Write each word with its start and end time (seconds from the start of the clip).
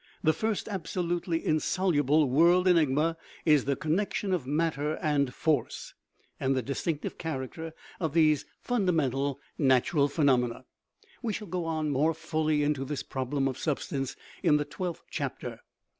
The 0.23 0.33
first 0.33 0.67
absolutely 0.67 1.45
in 1.45 1.59
soluble 1.59 2.27
"world 2.27 2.67
enigma" 2.67 3.17
is 3.45 3.65
the 3.65 3.75
"connection 3.75 4.33
of 4.33 4.47
matter 4.47 4.95
and 4.99 5.31
force," 5.31 5.93
and 6.39 6.55
the 6.57 6.63
distinctive 6.63 7.19
character 7.19 7.73
of 7.99 8.15
these 8.15 8.43
fun 8.59 8.87
180 8.87 9.11
CONSCIOUSNESS 9.15 9.37
damental 9.37 9.39
natural 9.63 10.07
phenomena; 10.07 10.65
we 11.21 11.33
shall 11.33 11.45
go 11.45 11.83
more 11.83 12.15
fully 12.15 12.63
into 12.63 12.83
this" 12.83 13.03
problem 13.03 13.47
of 13.47 13.59
substance" 13.59 14.15
in 14.41 14.57
the 14.57 14.65
twelfth 14.65 15.03
chap 15.11 15.39
ter. 15.39 15.59